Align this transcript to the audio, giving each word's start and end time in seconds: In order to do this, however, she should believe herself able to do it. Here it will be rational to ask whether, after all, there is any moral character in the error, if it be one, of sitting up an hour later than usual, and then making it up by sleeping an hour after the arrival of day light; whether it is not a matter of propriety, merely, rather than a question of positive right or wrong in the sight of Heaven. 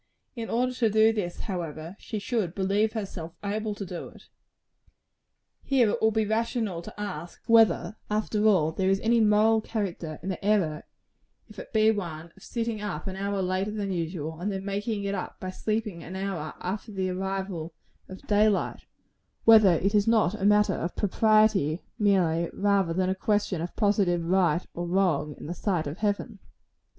In 0.35 0.49
order 0.49 0.73
to 0.73 0.89
do 0.89 1.13
this, 1.13 1.41
however, 1.41 1.95
she 1.99 2.17
should 2.17 2.55
believe 2.55 2.93
herself 2.93 3.33
able 3.43 3.75
to 3.75 3.85
do 3.85 4.07
it. 4.09 4.29
Here 5.61 5.91
it 5.91 6.01
will 6.01 6.09
be 6.09 6.25
rational 6.25 6.81
to 6.81 6.99
ask 6.99 7.39
whether, 7.45 7.97
after 8.09 8.43
all, 8.47 8.71
there 8.71 8.89
is 8.89 8.99
any 9.01 9.19
moral 9.19 9.61
character 9.61 10.17
in 10.23 10.29
the 10.29 10.43
error, 10.43 10.85
if 11.49 11.59
it 11.59 11.71
be 11.71 11.91
one, 11.91 12.31
of 12.35 12.41
sitting 12.41 12.81
up 12.81 13.05
an 13.05 13.15
hour 13.15 13.43
later 13.43 13.69
than 13.69 13.91
usual, 13.91 14.39
and 14.39 14.51
then 14.51 14.65
making 14.65 15.03
it 15.03 15.13
up 15.13 15.39
by 15.39 15.51
sleeping 15.51 16.01
an 16.01 16.15
hour 16.15 16.55
after 16.59 16.91
the 16.91 17.11
arrival 17.11 17.75
of 18.09 18.25
day 18.25 18.49
light; 18.49 18.85
whether 19.43 19.73
it 19.73 19.93
is 19.93 20.07
not 20.07 20.33
a 20.33 20.45
matter 20.45 20.73
of 20.73 20.95
propriety, 20.95 21.83
merely, 21.99 22.49
rather 22.53 22.91
than 22.91 23.09
a 23.11 23.13
question 23.13 23.61
of 23.61 23.75
positive 23.75 24.25
right 24.25 24.65
or 24.73 24.87
wrong 24.87 25.35
in 25.37 25.45
the 25.45 25.53
sight 25.53 25.85
of 25.85 25.99
Heaven. 25.99 26.39